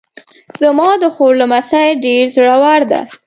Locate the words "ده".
2.91-3.01